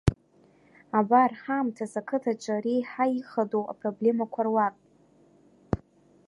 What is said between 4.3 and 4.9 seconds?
руак.